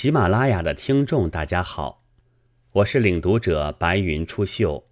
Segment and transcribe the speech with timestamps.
[0.00, 2.06] 喜马拉雅的听众，大家好，
[2.72, 4.86] 我是领读者白云出秀。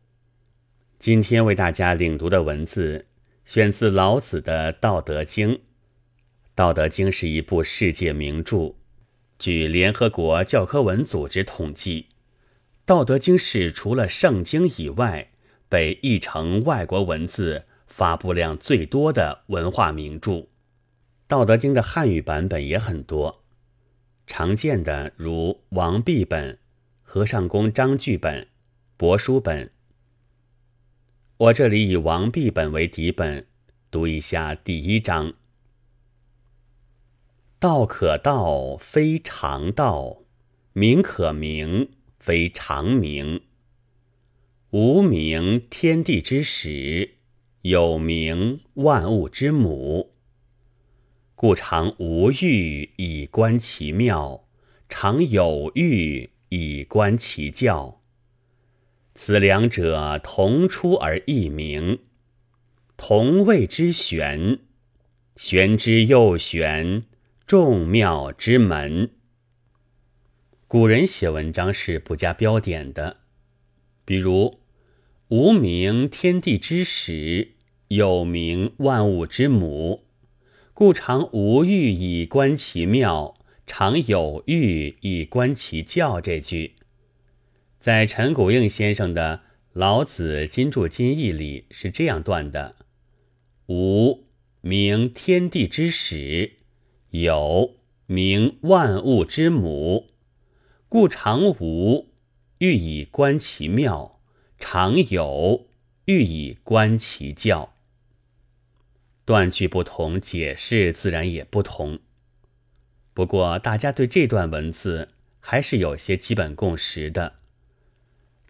[0.98, 3.06] 今天为大家领读的文字
[3.46, 5.48] 选自老子的《道德经》。
[6.54, 8.74] 《道德经》是一部世界名著。
[9.38, 12.02] 据联合国教科文组织统计，
[12.84, 15.30] 《道德经》是除了圣经以外，
[15.70, 20.32] 被译成外国文字发布量最多的文化名著。
[21.26, 23.42] 《道德经》的汉语版本也很多。
[24.28, 26.58] 常见的如王弼本、
[27.02, 28.46] 和尚公章句本、
[28.98, 29.72] 帛书本。
[31.38, 33.46] 我这里以王弼本为底本，
[33.90, 35.32] 读一下第一章：
[37.58, 40.24] 道可道，非常道；
[40.74, 43.40] 名可名，非常名。
[44.70, 47.12] 无名，天地之始；
[47.62, 50.17] 有名，万物之母。
[51.40, 54.48] 故常无欲以观其妙，
[54.88, 58.02] 常有欲以观其教。
[59.14, 62.00] 此两者，同出而异名，
[62.96, 64.58] 同谓之玄。
[65.36, 67.04] 玄之又玄，
[67.46, 69.12] 众妙之门。
[70.66, 73.18] 古人写文章是不加标点的，
[74.04, 74.58] 比如
[75.30, 77.52] “无名，天地之始；
[77.86, 80.02] 有名，万物之母。”
[80.78, 83.34] 故常无欲以观其妙，
[83.66, 86.20] 常有欲以观其教。
[86.20, 86.76] 这句
[87.80, 89.38] 在陈谷应先生的
[89.72, 92.76] 《老子金注金义》里是这样断的
[93.66, 94.28] ：“无
[94.60, 96.52] 名天地之始，
[97.10, 97.74] 有
[98.06, 100.06] 名万物之母。
[100.88, 102.06] 故常无
[102.58, 104.20] 欲以观其妙，
[104.60, 105.66] 常有
[106.04, 107.74] 欲以观其教。”
[109.28, 111.98] 断句不同，解释自然也不同。
[113.12, 117.34] 不过，大家对这段文字还是有些基本共识的。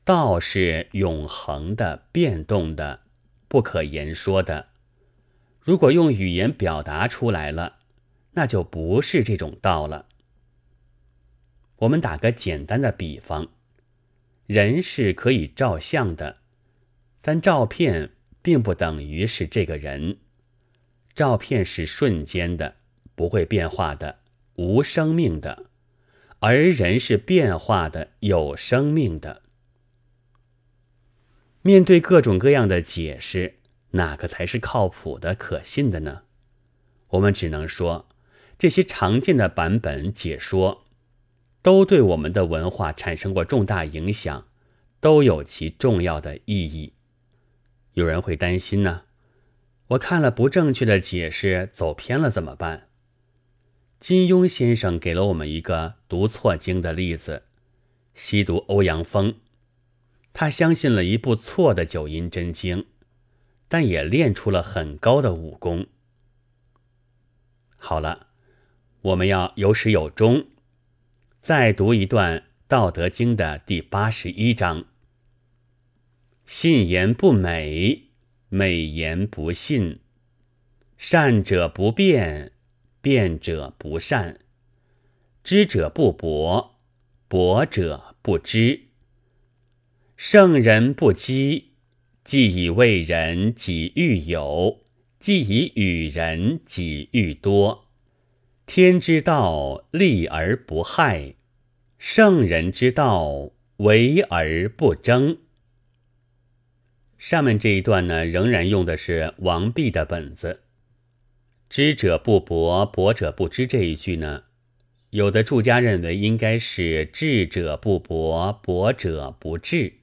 [0.05, 3.01] 道是永恒的、变动的、
[3.49, 4.69] 不可言说的。
[5.61, 7.79] 如果用语言表达出来了，
[8.35, 10.07] 那就不是这种道了。
[11.79, 13.49] 我们打个简单的比方：
[14.47, 16.37] 人是可以照相的，
[17.21, 20.19] 但照片并不等于是这个人。
[21.19, 22.77] 照片是瞬间的，
[23.17, 24.21] 不会变化的，
[24.55, 25.65] 无生命的；
[26.39, 29.43] 而人是变化的，有生命的。
[31.63, 33.57] 面对各种各样的解释，
[33.91, 36.23] 哪个才是靠谱的、可信的呢？
[37.09, 38.09] 我们只能说，
[38.57, 40.85] 这些常见的版本解说，
[41.63, 44.47] 都对我们的文化产生过重大影响，
[45.01, 46.93] 都有其重要的意义。
[47.95, 49.07] 有人会担心呢？
[49.89, 52.89] 我看了不正确的解释，走偏了怎么办？
[53.99, 57.45] 金庸先生给了我们一个读错经的例子：
[58.15, 59.37] 西读欧阳锋，
[60.35, 62.85] 他相信了一部错的九阴真经，
[63.67, 65.87] 但也练出了很高的武功。
[67.79, 68.27] 好了，
[69.01, 70.49] 我们要有始有终，
[71.41, 74.85] 再读一段《道德经》的第八十一章：
[76.45, 78.08] 信言不美。
[78.51, 80.01] 美言不信，
[80.97, 82.53] 善者不辩，
[83.03, 84.37] 辩者不善；
[85.45, 86.81] 知者不博，
[87.29, 88.85] 博者不知。
[90.17, 91.73] 圣人不积，
[92.25, 94.81] 既以为人，己欲有；
[95.21, 97.85] 既以与人，己欲多。
[98.65, 101.35] 天之道，利而不害；
[101.99, 105.37] 圣人之道，为而不争。
[107.19, 110.63] 上面这一段呢，仍然用的是王弼的本子。
[111.69, 114.45] 知者不博，博者不知这一句呢，
[115.11, 119.95] 有的注家认为应该是智者不博，博者不智。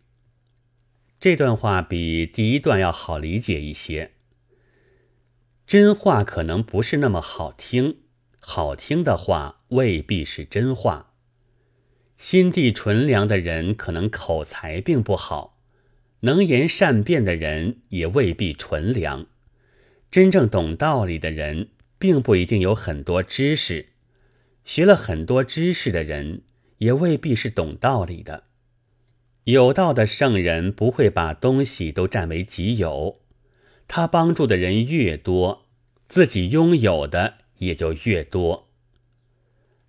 [1.18, 4.12] 这段话比第一段要好理解一些。
[5.66, 8.00] 真话可能不是那么好听，
[8.40, 11.14] 好听的话未必是真话。
[12.18, 15.55] 心地纯良的人可能口才并不好。
[16.26, 19.28] 能言善辩的人也未必纯良，
[20.10, 21.70] 真正懂道理的人
[22.00, 23.90] 并不一定有很多知识，
[24.64, 26.42] 学了很多知识的人
[26.80, 28.46] 也未必是懂道理的。
[29.44, 33.20] 有道的圣人不会把东西都占为己有，
[33.88, 35.68] 他帮助的人越多，
[36.08, 38.70] 自己拥有的也就越多。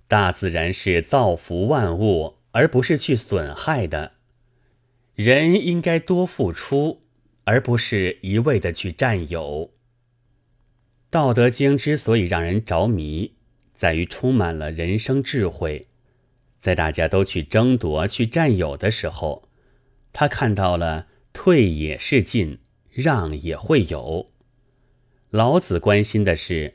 [0.07, 4.16] 大自然是造福万物，而不是去损害的。
[5.17, 7.01] 人应该多付出，
[7.45, 9.71] 而不是一味的去占有。
[11.09, 13.33] 《道德经》之所以让人着迷，
[13.75, 15.89] 在于充满了人生智慧，
[16.59, 19.49] 在大家都去争夺、去占有的时候，
[20.13, 22.59] 他看到了退也是进，
[22.91, 24.31] 让也会有。
[25.31, 26.75] 老子关心的是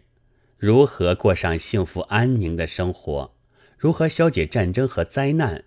[0.58, 3.36] 如何过上幸福安宁的生活，
[3.78, 5.66] 如何消解战争和灾难，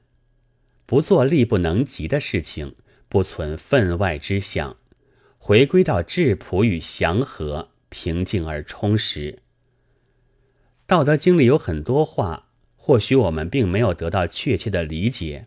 [0.87, 2.75] 不做力不能及的事情，
[3.09, 4.77] 不存分外之想，
[5.39, 9.33] 回归到质朴与祥和、平静而充实。
[10.87, 12.49] 《道德经》里有很多话。
[12.87, 15.47] 或许我们并没有得到确切的理解，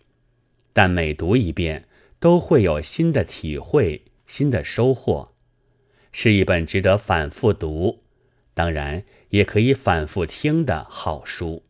[0.74, 1.88] 但每读一遍
[2.19, 5.36] 都会有新的体会、新的收获，
[6.12, 8.01] 是一本值得反复读，
[8.56, 11.67] 当然也可以反复听的好书。